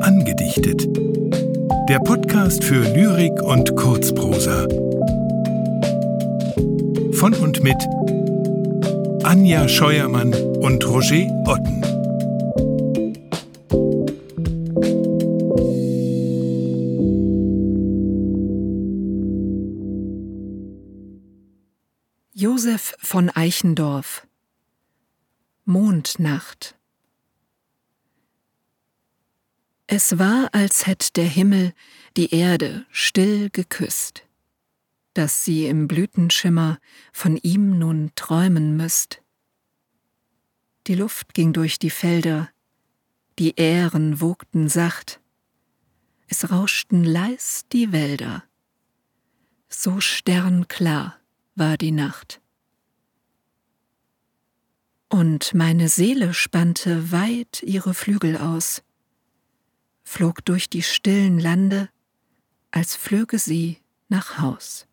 Angedichtet. 0.00 0.88
Der 1.88 1.98
Podcast 1.98 2.64
für 2.64 2.82
Lyrik 2.94 3.42
und 3.42 3.76
Kurzprosa. 3.76 4.66
Von 7.12 7.34
und 7.34 7.62
mit 7.62 7.76
Anja 9.22 9.68
Scheuermann 9.68 10.32
und 10.34 10.86
Roger 10.88 11.26
Otten. 11.46 11.82
Josef 22.32 22.94
von 22.98 23.30
Eichendorff 23.30 24.25
Mondnacht 25.68 26.78
Es 29.88 30.16
war, 30.16 30.48
als 30.52 30.86
hätt 30.86 31.16
der 31.16 31.24
Himmel 31.24 31.74
die 32.16 32.32
Erde 32.32 32.86
still 32.92 33.50
geküsst, 33.50 34.22
dass 35.12 35.44
sie 35.44 35.66
im 35.66 35.88
Blütenschimmer 35.88 36.78
von 37.12 37.36
ihm 37.38 37.80
nun 37.80 38.12
träumen 38.14 38.76
müsst. 38.76 39.22
Die 40.86 40.94
Luft 40.94 41.34
ging 41.34 41.52
durch 41.52 41.80
die 41.80 41.90
Felder, 41.90 42.48
die 43.40 43.56
Ähren 43.56 44.20
wogten 44.20 44.68
sacht, 44.68 45.20
es 46.28 46.48
rauschten 46.48 47.02
leis 47.02 47.64
die 47.72 47.90
Wälder, 47.90 48.44
so 49.68 49.98
sternklar 49.98 51.18
war 51.56 51.76
die 51.76 51.90
Nacht. 51.90 52.40
Und 55.08 55.54
meine 55.54 55.88
Seele 55.88 56.34
spannte 56.34 57.12
weit 57.12 57.62
ihre 57.62 57.94
Flügel 57.94 58.36
aus, 58.36 58.82
flog 60.02 60.44
durch 60.44 60.68
die 60.68 60.82
stillen 60.82 61.38
Lande, 61.38 61.88
als 62.70 62.96
flöge 62.96 63.38
sie 63.38 63.78
nach 64.08 64.38
Haus. 64.38 64.86